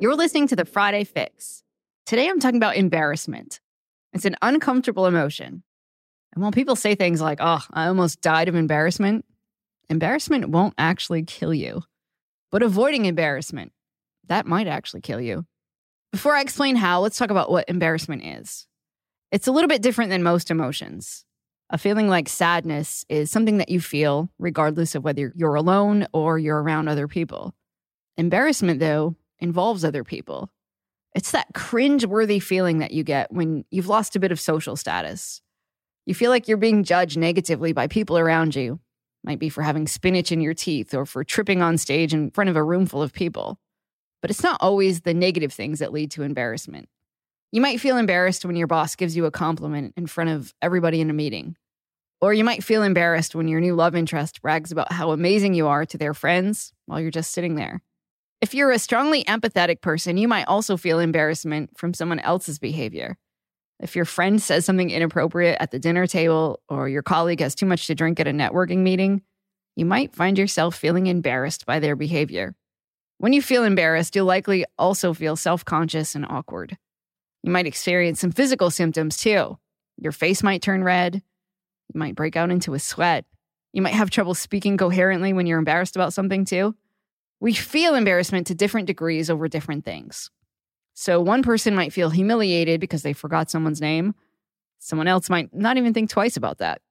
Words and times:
You're 0.00 0.16
listening 0.16 0.48
to 0.48 0.56
the 0.56 0.64
Friday 0.64 1.04
Fix. 1.04 1.62
Today 2.06 2.26
I'm 2.26 2.40
talking 2.40 2.56
about 2.56 2.74
embarrassment. 2.74 3.60
It's 4.14 4.24
an 4.24 4.34
uncomfortable 4.40 5.04
emotion. 5.04 5.62
And 6.32 6.42
when 6.42 6.52
people 6.52 6.74
say 6.74 6.94
things 6.94 7.20
like, 7.20 7.36
oh, 7.42 7.62
I 7.70 7.86
almost 7.86 8.22
died 8.22 8.48
of 8.48 8.54
embarrassment, 8.54 9.26
embarrassment 9.90 10.48
won't 10.48 10.72
actually 10.78 11.24
kill 11.24 11.52
you. 11.52 11.82
But 12.50 12.62
avoiding 12.62 13.04
embarrassment, 13.04 13.72
that 14.28 14.46
might 14.46 14.66
actually 14.66 15.02
kill 15.02 15.20
you. 15.20 15.44
Before 16.12 16.34
I 16.34 16.40
explain 16.40 16.76
how, 16.76 17.02
let's 17.02 17.18
talk 17.18 17.30
about 17.30 17.50
what 17.50 17.68
embarrassment 17.68 18.24
is. 18.24 18.66
It's 19.30 19.48
a 19.48 19.52
little 19.52 19.68
bit 19.68 19.82
different 19.82 20.08
than 20.08 20.22
most 20.22 20.50
emotions. 20.50 21.26
A 21.68 21.76
feeling 21.76 22.08
like 22.08 22.30
sadness 22.30 23.04
is 23.10 23.30
something 23.30 23.58
that 23.58 23.68
you 23.68 23.82
feel 23.82 24.30
regardless 24.38 24.94
of 24.94 25.04
whether 25.04 25.30
you're 25.36 25.56
alone 25.56 26.06
or 26.14 26.38
you're 26.38 26.62
around 26.62 26.88
other 26.88 27.06
people. 27.06 27.54
Embarrassment, 28.16 28.80
though, 28.80 29.14
involves 29.40 29.84
other 29.84 30.04
people. 30.04 30.50
It's 31.14 31.32
that 31.32 31.54
cringe-worthy 31.54 32.38
feeling 32.38 32.78
that 32.78 32.92
you 32.92 33.02
get 33.02 33.32
when 33.32 33.64
you've 33.70 33.88
lost 33.88 34.14
a 34.14 34.20
bit 34.20 34.32
of 34.32 34.40
social 34.40 34.76
status. 34.76 35.42
You 36.06 36.14
feel 36.14 36.30
like 36.30 36.48
you're 36.48 36.56
being 36.56 36.84
judged 36.84 37.18
negatively 37.18 37.72
by 37.72 37.86
people 37.86 38.18
around 38.18 38.54
you. 38.54 38.80
Might 39.24 39.38
be 39.38 39.48
for 39.48 39.62
having 39.62 39.86
spinach 39.86 40.32
in 40.32 40.40
your 40.40 40.54
teeth 40.54 40.94
or 40.94 41.04
for 41.04 41.24
tripping 41.24 41.62
on 41.62 41.78
stage 41.78 42.14
in 42.14 42.30
front 42.30 42.48
of 42.48 42.56
a 42.56 42.64
room 42.64 42.86
full 42.86 43.02
of 43.02 43.12
people. 43.12 43.58
But 44.22 44.30
it's 44.30 44.42
not 44.42 44.58
always 44.60 45.00
the 45.00 45.14
negative 45.14 45.52
things 45.52 45.80
that 45.80 45.92
lead 45.92 46.10
to 46.12 46.22
embarrassment. 46.22 46.88
You 47.52 47.60
might 47.60 47.80
feel 47.80 47.96
embarrassed 47.96 48.44
when 48.44 48.56
your 48.56 48.66
boss 48.66 48.94
gives 48.94 49.16
you 49.16 49.24
a 49.24 49.30
compliment 49.30 49.94
in 49.96 50.06
front 50.06 50.30
of 50.30 50.54
everybody 50.62 51.00
in 51.00 51.10
a 51.10 51.14
meeting. 51.14 51.56
Or 52.20 52.32
you 52.32 52.44
might 52.44 52.62
feel 52.62 52.82
embarrassed 52.82 53.34
when 53.34 53.48
your 53.48 53.60
new 53.60 53.74
love 53.74 53.96
interest 53.96 54.42
brags 54.42 54.70
about 54.70 54.92
how 54.92 55.10
amazing 55.10 55.54
you 55.54 55.66
are 55.66 55.84
to 55.86 55.98
their 55.98 56.14
friends 56.14 56.72
while 56.86 57.00
you're 57.00 57.10
just 57.10 57.32
sitting 57.32 57.56
there. 57.56 57.82
If 58.40 58.54
you're 58.54 58.70
a 58.70 58.78
strongly 58.78 59.22
empathetic 59.24 59.82
person, 59.82 60.16
you 60.16 60.26
might 60.26 60.48
also 60.48 60.78
feel 60.78 60.98
embarrassment 60.98 61.76
from 61.76 61.92
someone 61.92 62.20
else's 62.20 62.58
behavior. 62.58 63.18
If 63.80 63.94
your 63.94 64.06
friend 64.06 64.40
says 64.40 64.64
something 64.64 64.90
inappropriate 64.90 65.58
at 65.60 65.72
the 65.72 65.78
dinner 65.78 66.06
table 66.06 66.60
or 66.68 66.88
your 66.88 67.02
colleague 67.02 67.40
has 67.40 67.54
too 67.54 67.66
much 67.66 67.86
to 67.86 67.94
drink 67.94 68.18
at 68.18 68.26
a 68.26 68.32
networking 68.32 68.78
meeting, 68.78 69.22
you 69.76 69.84
might 69.84 70.14
find 70.14 70.38
yourself 70.38 70.74
feeling 70.74 71.06
embarrassed 71.06 71.66
by 71.66 71.80
their 71.80 71.96
behavior. 71.96 72.54
When 73.18 73.34
you 73.34 73.42
feel 73.42 73.64
embarrassed, 73.64 74.16
you'll 74.16 74.24
likely 74.24 74.64
also 74.78 75.12
feel 75.12 75.36
self 75.36 75.62
conscious 75.64 76.14
and 76.14 76.24
awkward. 76.26 76.78
You 77.42 77.52
might 77.52 77.66
experience 77.66 78.20
some 78.20 78.32
physical 78.32 78.70
symptoms 78.70 79.18
too. 79.18 79.58
Your 79.98 80.12
face 80.12 80.42
might 80.42 80.62
turn 80.62 80.82
red. 80.82 81.22
You 81.92 81.98
might 81.98 82.14
break 82.14 82.36
out 82.36 82.50
into 82.50 82.72
a 82.72 82.78
sweat. 82.78 83.26
You 83.74 83.82
might 83.82 83.94
have 83.94 84.08
trouble 84.08 84.34
speaking 84.34 84.78
coherently 84.78 85.34
when 85.34 85.46
you're 85.46 85.58
embarrassed 85.58 85.96
about 85.96 86.14
something 86.14 86.46
too. 86.46 86.74
We 87.40 87.54
feel 87.54 87.94
embarrassment 87.94 88.46
to 88.48 88.54
different 88.54 88.86
degrees 88.86 89.30
over 89.30 89.48
different 89.48 89.84
things. 89.84 90.30
So 90.92 91.20
one 91.20 91.42
person 91.42 91.74
might 91.74 91.92
feel 91.92 92.10
humiliated 92.10 92.80
because 92.80 93.02
they 93.02 93.14
forgot 93.14 93.50
someone's 93.50 93.80
name. 93.80 94.14
Someone 94.78 95.08
else 95.08 95.30
might 95.30 95.54
not 95.54 95.78
even 95.78 95.94
think 95.94 96.10
twice 96.10 96.36
about 96.36 96.58
that. 96.58 96.82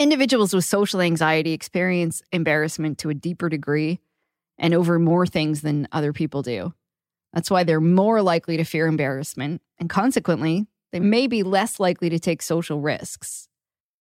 Individuals 0.00 0.52
with 0.52 0.64
social 0.64 1.00
anxiety 1.00 1.52
experience 1.52 2.22
embarrassment 2.32 2.98
to 2.98 3.10
a 3.10 3.14
deeper 3.14 3.48
degree 3.48 4.00
and 4.58 4.74
over 4.74 4.98
more 4.98 5.26
things 5.26 5.62
than 5.62 5.86
other 5.92 6.12
people 6.12 6.42
do. 6.42 6.74
That's 7.32 7.50
why 7.50 7.62
they're 7.62 7.80
more 7.80 8.22
likely 8.22 8.56
to 8.56 8.64
fear 8.64 8.86
embarrassment, 8.86 9.62
and 9.78 9.90
consequently, 9.90 10.66
they 10.92 11.00
may 11.00 11.26
be 11.26 11.42
less 11.42 11.80
likely 11.80 12.08
to 12.10 12.18
take 12.18 12.42
social 12.42 12.80
risks. 12.80 13.48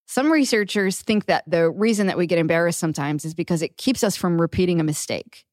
Some 0.06 0.32
researchers 0.32 1.02
think 1.02 1.26
that 1.26 1.44
the 1.48 1.70
reason 1.70 2.08
that 2.08 2.18
we 2.18 2.28
get 2.28 2.38
embarrassed 2.38 2.80
sometimes 2.80 3.26
is 3.26 3.34
because 3.34 3.64
it 3.64 3.78
keeps 3.78 4.03
us 4.03 4.16
from 4.16 4.40
repeating 4.40 4.80
a 4.80 4.84
mistake 4.84 5.46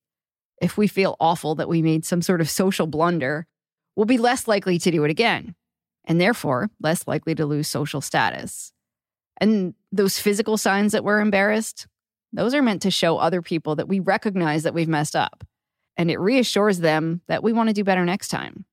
if 0.60 0.76
we 0.76 0.86
feel 0.86 1.16
awful 1.20 1.54
that 1.56 1.68
we 1.68 1.82
made 1.82 2.04
some 2.04 2.22
sort 2.22 2.40
of 2.40 2.50
social 2.50 2.86
blunder, 2.86 3.46
we'll 3.96 4.06
be 4.06 4.18
less 4.18 4.46
likely 4.46 4.78
to 4.78 4.90
do 4.90 5.04
it 5.04 5.10
again, 5.10 5.54
and 6.04 6.20
therefore 6.20 6.70
less 6.80 7.08
likely 7.08 7.34
to 7.34 7.46
lose 7.46 7.66
social 7.68 8.00
status. 8.00 8.72
And 9.40 9.74
those 9.90 10.18
physical 10.18 10.58
signs 10.58 10.92
that 10.92 11.02
we're 11.02 11.20
embarrassed, 11.20 11.86
those 12.32 12.54
are 12.54 12.62
meant 12.62 12.82
to 12.82 12.90
show 12.90 13.16
other 13.16 13.40
people 13.40 13.74
that 13.76 13.88
we 13.88 13.98
recognize 13.98 14.62
that 14.64 14.74
we've 14.74 14.88
messed 14.88 15.16
up. 15.16 15.44
And 15.96 16.10
it 16.10 16.20
reassures 16.20 16.78
them 16.78 17.22
that 17.26 17.42
we 17.42 17.52
want 17.52 17.68
to 17.68 17.74
do 17.74 17.84
better 17.84 18.04
next 18.04 18.28
time. 18.28 18.64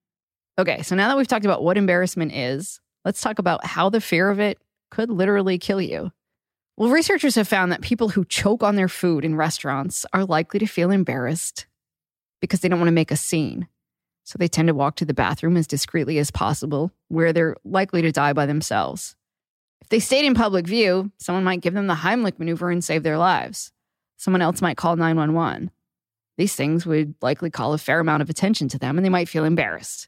Okay, 0.60 0.82
so 0.82 0.96
now 0.96 1.08
that 1.08 1.18
we've 1.18 1.28
talked 1.28 1.46
about 1.46 1.64
what 1.64 1.78
embarrassment 1.78 2.34
is, 2.34 2.80
let's 3.06 3.22
talk 3.22 3.40
about 3.40 3.66
how 3.66 3.90
the 3.90 4.02
fear 4.02 4.30
of 4.30 4.40
it 4.40 4.60
could 4.92 5.10
literally 5.10 5.58
kill 5.58 5.82
you. 5.82 6.12
Well, 6.76 6.90
researchers 6.90 7.36
have 7.36 7.48
found 7.48 7.72
that 7.72 7.82
people 7.82 8.10
who 8.10 8.26
choke 8.26 8.62
on 8.62 8.76
their 8.76 8.88
food 8.88 9.26
in 9.26 9.36
restaurants 9.36 10.06
are 10.14 10.26
likely 10.26 10.60
to 10.60 10.68
feel 10.68 10.92
embarrassed 10.92 11.66
because 12.40 12.60
they 12.60 12.70
don't 12.70 12.80
want 12.80 12.88
to 12.88 12.94
make 12.94 13.12
a 13.12 13.18
scene. 13.18 13.68
So 14.24 14.38
they 14.38 14.48
tend 14.48 14.68
to 14.68 14.74
walk 14.74 14.98
to 14.98 15.06
the 15.06 15.14
bathroom 15.14 15.56
as 15.56 15.68
discreetly 15.68 16.20
as 16.20 16.32
possible, 16.32 16.92
where 17.08 17.32
they're 17.32 17.56
likely 17.64 18.02
to 18.02 18.12
die 18.12 18.34
by 18.34 18.46
themselves. 18.46 19.16
If 19.82 19.90
they 19.90 20.00
stayed 20.00 20.26
in 20.26 20.34
public 20.34 20.68
view, 20.68 21.12
someone 21.18 21.46
might 21.46 21.62
give 21.62 21.74
them 21.74 21.88
the 21.88 21.96
Heimlich 21.96 22.40
maneuver 22.40 22.70
and 22.70 22.84
save 22.84 23.04
their 23.04 23.18
lives. 23.18 23.72
Someone 24.18 24.42
else 24.42 24.62
might 24.62 24.78
call 24.78 24.96
911. 24.98 25.72
These 26.38 26.56
things 26.56 26.86
would 26.86 27.16
likely 27.22 27.50
call 27.50 27.74
a 27.74 27.78
fair 27.78 28.00
amount 28.00 28.22
of 28.22 28.30
attention 28.30 28.68
to 28.70 28.80
them 28.80 28.98
and 28.98 29.06
they 29.06 29.10
might 29.10 29.30
feel 29.30 29.46
embarrassed. 29.46 30.08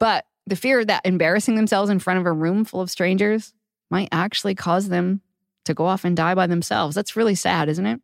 But 0.00 0.26
the 0.46 0.56
fear 0.56 0.84
that 0.84 1.06
embarrassing 1.06 1.54
themselves 1.54 1.90
in 1.90 1.98
front 1.98 2.20
of 2.20 2.26
a 2.26 2.32
room 2.32 2.64
full 2.64 2.80
of 2.80 2.90
strangers 2.90 3.54
might 3.90 4.08
actually 4.12 4.54
cause 4.54 4.88
them 4.88 5.22
to 5.64 5.74
go 5.74 5.86
off 5.86 6.04
and 6.04 6.16
die 6.16 6.34
by 6.34 6.46
themselves. 6.46 6.94
That's 6.94 7.16
really 7.16 7.34
sad, 7.34 7.68
isn't 7.68 7.86
it? 7.86 8.00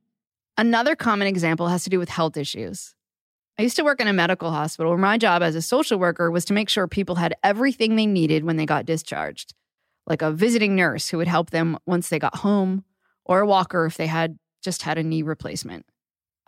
Another 0.57 0.95
common 0.95 1.27
example 1.27 1.69
has 1.69 1.85
to 1.85 1.91
do 1.91 1.99
with 1.99 2.09
health 2.09 2.37
issues. 2.37 2.95
I 3.61 3.63
used 3.63 3.77
to 3.77 3.85
work 3.85 4.01
in 4.01 4.09
a 4.09 4.15
medical 4.15 4.51
hospital 4.53 4.91
where 4.91 4.99
my 4.99 5.19
job 5.19 5.43
as 5.43 5.55
a 5.55 5.61
social 5.61 5.99
worker 5.99 6.31
was 6.31 6.47
to 6.47 6.55
make 6.55 6.71
sure 6.71 6.89
people 6.89 7.17
had 7.17 7.35
everything 7.45 7.95
they 7.95 8.07
needed 8.07 8.43
when 8.43 8.57
they 8.57 8.65
got 8.65 8.87
discharged, 8.87 9.53
like 10.07 10.23
a 10.23 10.31
visiting 10.31 10.75
nurse 10.75 11.09
who 11.09 11.19
would 11.19 11.29
help 11.29 11.51
them 11.51 11.77
once 11.85 12.09
they 12.09 12.19
got 12.19 12.37
home, 12.37 12.87
or 13.27 13.41
a 13.41 13.47
walker 13.47 13.85
if 13.85 13.99
they 13.99 14.07
had 14.07 14.39
just 14.63 14.85
had 14.85 14.97
a 14.97 15.03
knee 15.03 15.21
replacement. 15.21 15.85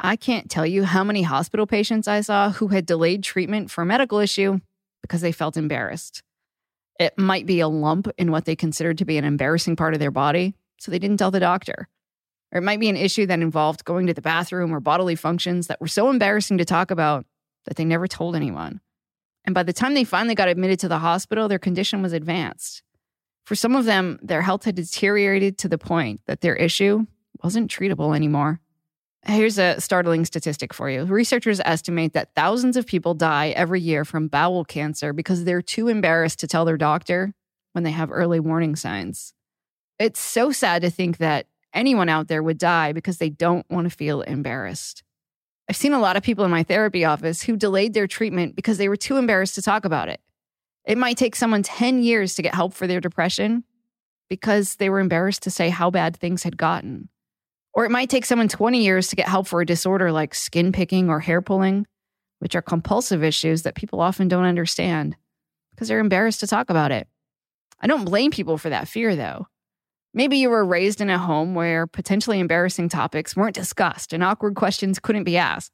I 0.00 0.16
can't 0.16 0.50
tell 0.50 0.64
you 0.64 0.84
how 0.84 1.04
many 1.04 1.20
hospital 1.20 1.66
patients 1.66 2.08
I 2.08 2.22
saw 2.22 2.48
who 2.48 2.68
had 2.68 2.86
delayed 2.86 3.22
treatment 3.22 3.70
for 3.70 3.82
a 3.82 3.86
medical 3.86 4.18
issue 4.18 4.60
because 5.02 5.20
they 5.20 5.32
felt 5.32 5.58
embarrassed. 5.58 6.22
It 6.98 7.18
might 7.18 7.44
be 7.44 7.60
a 7.60 7.68
lump 7.68 8.08
in 8.16 8.30
what 8.30 8.46
they 8.46 8.56
considered 8.56 8.96
to 8.96 9.04
be 9.04 9.18
an 9.18 9.26
embarrassing 9.26 9.76
part 9.76 9.92
of 9.92 10.00
their 10.00 10.10
body, 10.10 10.54
so 10.78 10.90
they 10.90 10.98
didn't 10.98 11.18
tell 11.18 11.30
the 11.30 11.40
doctor. 11.40 11.88
Or 12.52 12.58
it 12.58 12.64
might 12.64 12.80
be 12.80 12.88
an 12.88 12.96
issue 12.96 13.26
that 13.26 13.40
involved 13.40 13.84
going 13.84 14.06
to 14.06 14.14
the 14.14 14.22
bathroom 14.22 14.74
or 14.74 14.80
bodily 14.80 15.16
functions 15.16 15.66
that 15.66 15.80
were 15.80 15.88
so 15.88 16.10
embarrassing 16.10 16.58
to 16.58 16.64
talk 16.64 16.90
about 16.90 17.24
that 17.64 17.76
they 17.76 17.84
never 17.84 18.06
told 18.06 18.36
anyone. 18.36 18.80
And 19.44 19.54
by 19.54 19.62
the 19.62 19.72
time 19.72 19.94
they 19.94 20.04
finally 20.04 20.34
got 20.34 20.48
admitted 20.48 20.78
to 20.80 20.88
the 20.88 20.98
hospital, 20.98 21.48
their 21.48 21.58
condition 21.58 22.02
was 22.02 22.12
advanced. 22.12 22.82
For 23.44 23.54
some 23.54 23.74
of 23.74 23.86
them, 23.86 24.18
their 24.22 24.42
health 24.42 24.64
had 24.64 24.76
deteriorated 24.76 25.58
to 25.58 25.68
the 25.68 25.78
point 25.78 26.20
that 26.26 26.42
their 26.42 26.54
issue 26.54 27.06
wasn't 27.42 27.70
treatable 27.70 28.14
anymore. 28.14 28.60
Here's 29.24 29.58
a 29.58 29.80
startling 29.80 30.24
statistic 30.24 30.74
for 30.74 30.90
you. 30.90 31.04
Researchers 31.04 31.60
estimate 31.60 32.12
that 32.12 32.34
thousands 32.34 32.76
of 32.76 32.86
people 32.86 33.14
die 33.14 33.50
every 33.50 33.80
year 33.80 34.04
from 34.04 34.28
bowel 34.28 34.64
cancer 34.64 35.12
because 35.12 35.44
they're 35.44 35.62
too 35.62 35.88
embarrassed 35.88 36.40
to 36.40 36.48
tell 36.48 36.64
their 36.64 36.76
doctor 36.76 37.32
when 37.72 37.84
they 37.84 37.92
have 37.92 38.10
early 38.10 38.40
warning 38.40 38.76
signs. 38.76 39.32
It's 39.98 40.20
so 40.20 40.50
sad 40.50 40.82
to 40.82 40.90
think 40.90 41.18
that 41.18 41.46
anyone 41.74 42.08
out 42.08 42.28
there 42.28 42.42
would 42.42 42.58
die 42.58 42.92
because 42.92 43.18
they 43.18 43.30
don't 43.30 43.68
want 43.70 43.90
to 43.90 43.96
feel 43.96 44.22
embarrassed. 44.22 45.02
I've 45.68 45.76
seen 45.76 45.92
a 45.92 46.00
lot 46.00 46.16
of 46.16 46.22
people 46.22 46.44
in 46.44 46.50
my 46.50 46.62
therapy 46.62 47.04
office 47.04 47.42
who 47.42 47.56
delayed 47.56 47.94
their 47.94 48.06
treatment 48.06 48.56
because 48.56 48.78
they 48.78 48.88
were 48.88 48.96
too 48.96 49.16
embarrassed 49.16 49.54
to 49.54 49.62
talk 49.62 49.84
about 49.84 50.08
it. 50.08 50.20
It 50.84 50.98
might 50.98 51.16
take 51.16 51.36
someone 51.36 51.62
10 51.62 52.02
years 52.02 52.34
to 52.34 52.42
get 52.42 52.54
help 52.54 52.74
for 52.74 52.86
their 52.86 53.00
depression 53.00 53.64
because 54.28 54.76
they 54.76 54.90
were 54.90 55.00
embarrassed 55.00 55.42
to 55.44 55.50
say 55.50 55.68
how 55.68 55.90
bad 55.90 56.16
things 56.16 56.42
had 56.42 56.56
gotten. 56.56 57.08
Or 57.74 57.84
it 57.84 57.90
might 57.90 58.10
take 58.10 58.26
someone 58.26 58.48
20 58.48 58.82
years 58.82 59.08
to 59.08 59.16
get 59.16 59.28
help 59.28 59.46
for 59.46 59.60
a 59.60 59.66
disorder 59.66 60.12
like 60.12 60.34
skin 60.34 60.72
picking 60.72 61.08
or 61.08 61.20
hair 61.20 61.40
pulling, 61.40 61.86
which 62.40 62.54
are 62.54 62.62
compulsive 62.62 63.22
issues 63.22 63.62
that 63.62 63.74
people 63.74 64.00
often 64.00 64.28
don't 64.28 64.44
understand 64.44 65.16
because 65.70 65.88
they're 65.88 66.00
embarrassed 66.00 66.40
to 66.40 66.46
talk 66.46 66.70
about 66.70 66.92
it. 66.92 67.08
I 67.80 67.86
don't 67.86 68.04
blame 68.04 68.30
people 68.30 68.58
for 68.58 68.68
that 68.68 68.88
fear, 68.88 69.16
though. 69.16 69.46
Maybe 70.14 70.36
you 70.36 70.50
were 70.50 70.64
raised 70.64 71.00
in 71.00 71.08
a 71.08 71.18
home 71.18 71.54
where 71.54 71.86
potentially 71.86 72.38
embarrassing 72.38 72.90
topics 72.90 73.34
weren't 73.34 73.54
discussed 73.54 74.12
and 74.12 74.22
awkward 74.22 74.54
questions 74.54 74.98
couldn't 74.98 75.24
be 75.24 75.38
asked. 75.38 75.72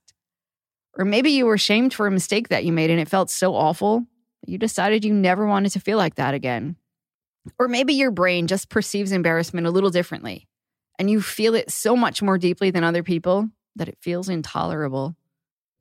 Or 0.96 1.04
maybe 1.04 1.30
you 1.30 1.46
were 1.46 1.58
shamed 1.58 1.92
for 1.92 2.06
a 2.06 2.10
mistake 2.10 2.48
that 2.48 2.64
you 2.64 2.72
made 2.72 2.90
and 2.90 3.00
it 3.00 3.08
felt 3.08 3.30
so 3.30 3.54
awful 3.54 4.06
you 4.46 4.58
decided 4.58 5.04
you 5.04 5.12
never 5.12 5.46
wanted 5.46 5.72
to 5.72 5.80
feel 5.80 5.98
like 5.98 6.14
that 6.14 6.34
again. 6.34 6.76
Or 7.58 7.68
maybe 7.68 7.94
your 7.94 8.10
brain 8.10 8.46
just 8.46 8.68
perceives 8.68 9.12
embarrassment 9.12 9.66
a 9.66 9.70
little 9.70 9.90
differently 9.90 10.48
and 10.98 11.10
you 11.10 11.20
feel 11.20 11.54
it 11.54 11.70
so 11.70 11.96
much 11.96 12.22
more 12.22 12.38
deeply 12.38 12.70
than 12.70 12.84
other 12.84 13.02
people 13.02 13.48
that 13.76 13.88
it 13.88 13.98
feels 14.00 14.28
intolerable. 14.28 15.16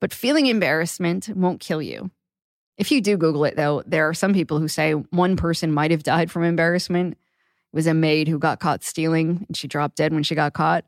But 0.00 0.14
feeling 0.14 0.46
embarrassment 0.46 1.28
won't 1.28 1.60
kill 1.60 1.82
you. 1.82 2.10
If 2.76 2.92
you 2.92 3.00
do 3.00 3.16
Google 3.16 3.44
it, 3.44 3.56
though, 3.56 3.82
there 3.86 4.08
are 4.08 4.14
some 4.14 4.32
people 4.32 4.60
who 4.60 4.68
say 4.68 4.92
one 4.92 5.36
person 5.36 5.72
might 5.72 5.90
have 5.90 6.04
died 6.04 6.30
from 6.30 6.44
embarrassment. 6.44 7.18
Was 7.72 7.86
a 7.86 7.94
maid 7.94 8.28
who 8.28 8.38
got 8.38 8.60
caught 8.60 8.82
stealing 8.82 9.44
and 9.46 9.56
she 9.56 9.68
dropped 9.68 9.96
dead 9.96 10.12
when 10.12 10.22
she 10.22 10.34
got 10.34 10.54
caught. 10.54 10.84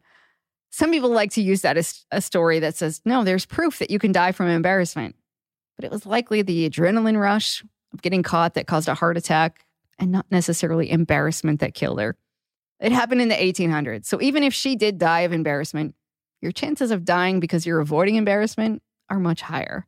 Some 0.71 0.91
people 0.91 1.11
like 1.11 1.33
to 1.33 1.43
use 1.43 1.63
that 1.63 1.77
as 1.77 2.05
a 2.11 2.21
story 2.21 2.61
that 2.61 2.77
says, 2.77 3.01
no, 3.05 3.25
there's 3.25 3.45
proof 3.45 3.79
that 3.81 3.91
you 3.91 3.99
can 3.99 4.13
die 4.13 4.33
from 4.33 4.49
embarrassment. 4.49 5.17
But 5.77 5.85
it 5.85 5.91
was 5.91 6.07
likely 6.07 6.43
the 6.43 6.69
adrenaline 6.69 7.21
rush 7.21 7.65
of 7.93 8.03
getting 8.03 8.23
caught 8.23 8.55
that 8.55 8.67
caused 8.67 8.89
a 8.89 8.95
heart 8.95 9.17
attack 9.17 9.67
and 9.99 10.13
not 10.13 10.27
necessarily 10.31 10.91
embarrassment 10.91 11.61
that 11.61 11.75
killed 11.75 12.01
her. 12.01 12.17
It 12.79 12.93
happened 12.93 13.21
in 13.21 13.29
the 13.29 13.35
1800s. 13.35 14.07
So 14.07 14.21
even 14.23 14.43
if 14.43 14.55
she 14.55 14.77
did 14.77 14.99
die 14.99 15.21
of 15.21 15.33
embarrassment, 15.33 15.95
your 16.41 16.53
chances 16.53 16.91
of 16.91 17.05
dying 17.05 17.41
because 17.41 17.67
you're 17.67 17.81
avoiding 17.81 18.15
embarrassment 18.15 18.83
are 19.11 19.19
much 19.19 19.43
higher. 19.43 19.87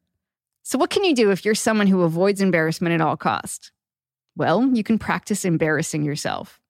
So, 0.63 0.79
what 0.79 0.91
can 0.91 1.03
you 1.05 1.15
do 1.15 1.31
if 1.31 1.45
you're 1.45 1.55
someone 1.55 1.87
who 1.87 2.03
avoids 2.03 2.41
embarrassment 2.41 2.95
at 2.95 3.01
all 3.01 3.17
cost? 3.17 3.73
Well, 4.37 4.69
you 4.73 4.85
can 4.85 4.99
practice 4.99 5.45
embarrassing 5.45 6.05
yourself. 6.05 6.61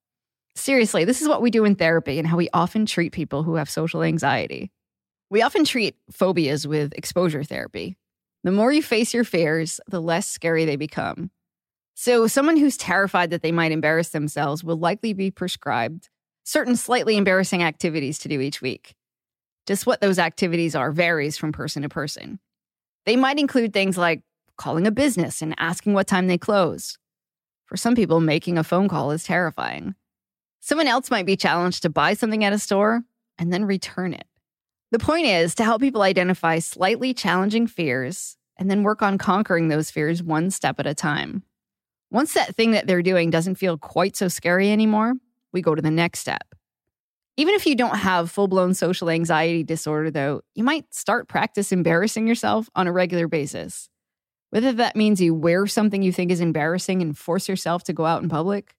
Seriously, 0.55 1.03
this 1.03 1.21
is 1.21 1.27
what 1.27 1.41
we 1.41 1.51
do 1.51 1.65
in 1.65 1.75
therapy 1.75 2.19
and 2.19 2.27
how 2.27 2.37
we 2.37 2.49
often 2.53 2.85
treat 2.85 3.11
people 3.11 3.43
who 3.43 3.55
have 3.55 3.69
social 3.69 4.03
anxiety. 4.03 4.71
We 5.29 5.41
often 5.41 5.65
treat 5.65 5.95
phobias 6.11 6.67
with 6.67 6.93
exposure 6.93 7.43
therapy. 7.43 7.97
The 8.43 8.51
more 8.51 8.71
you 8.71 8.83
face 8.83 9.13
your 9.13 9.23
fears, 9.23 9.79
the 9.87 10.01
less 10.01 10.27
scary 10.27 10.65
they 10.65 10.75
become. 10.75 11.31
So, 11.95 12.27
someone 12.27 12.57
who's 12.57 12.77
terrified 12.77 13.29
that 13.29 13.41
they 13.41 13.51
might 13.51 13.71
embarrass 13.71 14.09
themselves 14.09 14.63
will 14.63 14.77
likely 14.77 15.13
be 15.13 15.31
prescribed 15.31 16.09
certain 16.43 16.75
slightly 16.75 17.17
embarrassing 17.17 17.63
activities 17.63 18.19
to 18.19 18.27
do 18.27 18.41
each 18.41 18.61
week. 18.61 18.95
Just 19.65 19.85
what 19.85 20.01
those 20.01 20.19
activities 20.19 20.75
are 20.75 20.91
varies 20.91 21.37
from 21.37 21.51
person 21.51 21.83
to 21.83 21.89
person. 21.89 22.39
They 23.05 23.15
might 23.15 23.39
include 23.39 23.73
things 23.73 23.97
like 23.97 24.21
calling 24.57 24.87
a 24.87 24.91
business 24.91 25.41
and 25.41 25.55
asking 25.57 25.93
what 25.93 26.07
time 26.07 26.27
they 26.27 26.37
close. 26.37 26.97
For 27.65 27.77
some 27.77 27.95
people, 27.95 28.19
making 28.19 28.57
a 28.57 28.63
phone 28.63 28.89
call 28.89 29.11
is 29.11 29.23
terrifying. 29.23 29.95
Someone 30.65 30.87
else 30.87 31.11
might 31.11 31.25
be 31.25 31.35
challenged 31.35 31.81
to 31.81 31.89
buy 31.89 32.13
something 32.13 32.45
at 32.45 32.53
a 32.53 32.57
store 32.57 33.03
and 33.37 33.51
then 33.51 33.65
return 33.65 34.13
it. 34.13 34.25
The 34.91 34.97
point 34.97 35.25
is 35.25 35.55
to 35.55 35.63
help 35.65 35.81
people 35.81 36.03
identify 36.03 36.59
slightly 36.59 37.13
challenging 37.13 37.67
fears 37.67 38.37
and 38.55 38.71
then 38.71 38.81
work 38.81 39.01
on 39.01 39.17
conquering 39.17 39.67
those 39.67 39.91
fears 39.91 40.23
one 40.23 40.49
step 40.51 40.79
at 40.79 40.87
a 40.87 40.93
time. 40.93 41.43
Once 42.11 42.33
that 42.33 42.55
thing 42.55 42.71
that 42.71 42.87
they're 42.87 43.01
doing 43.01 43.29
doesn't 43.29 43.55
feel 43.55 43.77
quite 43.77 44.15
so 44.15 44.29
scary 44.29 44.71
anymore, 44.71 45.15
we 45.51 45.61
go 45.61 45.75
to 45.75 45.81
the 45.81 45.91
next 45.91 46.19
step. 46.19 46.55
Even 47.35 47.55
if 47.55 47.65
you 47.65 47.75
don't 47.75 47.97
have 47.97 48.31
full 48.31 48.47
blown 48.47 48.73
social 48.73 49.09
anxiety 49.09 49.63
disorder, 49.63 50.11
though, 50.11 50.43
you 50.55 50.63
might 50.63 50.93
start 50.93 51.27
practice 51.27 51.73
embarrassing 51.73 52.25
yourself 52.25 52.69
on 52.73 52.87
a 52.87 52.93
regular 52.93 53.27
basis. 53.27 53.89
Whether 54.51 54.71
that 54.71 54.95
means 54.95 55.19
you 55.19 55.33
wear 55.33 55.67
something 55.67 56.01
you 56.01 56.13
think 56.13 56.31
is 56.31 56.39
embarrassing 56.39 57.01
and 57.01 57.17
force 57.17 57.49
yourself 57.49 57.83
to 57.83 57.91
go 57.91 58.05
out 58.05 58.23
in 58.23 58.29
public, 58.29 58.77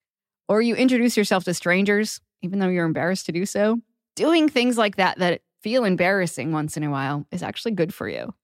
or 0.49 0.63
you 0.63 0.75
introduce 0.75 1.17
yourself 1.17 1.45
to 1.45 1.55
strangers, 1.55 2.21
even 2.43 2.59
though 2.59 2.69
you're 2.69 2.87
embarrassed 2.87 3.27
to 3.27 3.33
do 3.33 3.47
so, 3.47 3.81
doing 4.17 4.49
things 4.49 4.79
like 4.79 4.97
that 4.97 5.19
that 5.19 5.41
feel 5.63 5.85
embarrassing 5.85 6.53
once 6.53 6.77
in 6.77 6.85
a 6.85 6.91
while 6.91 7.27
is 7.33 7.43
actually 7.43 7.73
good 7.73 7.93
for 7.93 8.09
you. 8.09 8.35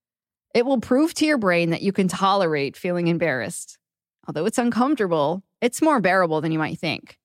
It 0.55 0.67
will 0.67 0.81
prove 0.81 1.15
to 1.15 1.27
your 1.27 1.39
brain 1.39 1.71
that 1.71 1.83
you 1.83 1.93
can 1.93 2.09
tolerate 2.09 2.77
feeling 2.77 3.07
embarrassed. 3.07 3.79
Although 4.27 4.47
it's 4.47 4.59
uncomfortable, 4.59 5.43
it's 5.61 5.83
more 5.83 6.01
bearable 6.01 6.41
than 6.41 6.51
you 6.51 6.59
might 6.59 6.79
think. 6.79 7.19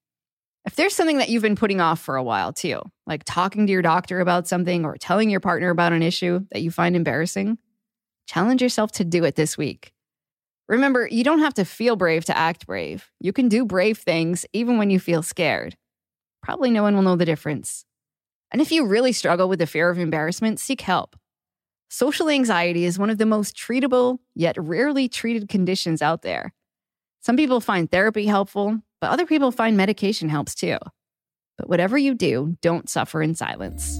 If 0.65 0.75
there's 0.75 0.95
something 0.95 1.19
that 1.19 1.29
you've 1.29 1.43
been 1.43 1.55
putting 1.55 1.79
off 1.79 1.99
for 1.99 2.15
a 2.15 2.23
while 2.23 2.51
too, 2.51 2.81
like 3.05 3.23
talking 3.23 3.67
to 3.67 3.71
your 3.71 3.81
doctor 3.81 4.19
about 4.19 4.47
something 4.47 4.83
or 4.83 4.97
telling 4.97 5.29
your 5.29 5.39
partner 5.39 5.69
about 5.69 5.93
an 5.93 6.01
issue 6.01 6.45
that 6.51 6.61
you 6.61 6.71
find 6.71 6.95
embarrassing, 6.95 7.57
challenge 8.27 8.61
yourself 8.61 8.91
to 8.93 9.05
do 9.05 9.23
it 9.23 9.35
this 9.35 9.57
week. 9.57 9.93
Remember, 10.67 11.07
you 11.07 11.23
don't 11.23 11.39
have 11.39 11.53
to 11.55 11.65
feel 11.65 11.95
brave 11.95 12.25
to 12.25 12.37
act 12.37 12.65
brave. 12.65 13.11
You 13.19 13.31
can 13.31 13.49
do 13.49 13.65
brave 13.65 13.99
things 13.99 14.45
even 14.51 14.77
when 14.77 14.89
you 14.89 14.99
feel 14.99 15.21
scared. 15.21 15.77
Probably 16.41 16.71
no 16.71 16.83
one 16.83 16.95
will 16.95 17.03
know 17.03 17.15
the 17.15 17.25
difference. 17.25 17.85
And 18.51 18.61
if 18.61 18.71
you 18.71 18.85
really 18.85 19.11
struggle 19.11 19.47
with 19.47 19.59
the 19.59 19.67
fear 19.67 19.89
of 19.89 19.99
embarrassment, 19.99 20.59
seek 20.59 20.81
help. 20.81 21.15
Social 21.89 22.29
anxiety 22.29 22.85
is 22.85 22.97
one 22.97 23.09
of 23.09 23.17
the 23.17 23.25
most 23.25 23.55
treatable, 23.55 24.19
yet 24.33 24.55
rarely 24.57 25.07
treated 25.07 25.49
conditions 25.49 26.01
out 26.01 26.23
there. 26.23 26.53
Some 27.21 27.37
people 27.37 27.61
find 27.61 27.89
therapy 27.89 28.25
helpful, 28.25 28.79
but 29.01 29.11
other 29.11 29.25
people 29.25 29.51
find 29.51 29.77
medication 29.77 30.29
helps 30.29 30.55
too. 30.55 30.77
But 31.57 31.69
whatever 31.69 31.97
you 31.97 32.13
do, 32.13 32.57
don't 32.61 32.89
suffer 32.89 33.21
in 33.21 33.35
silence. 33.35 33.99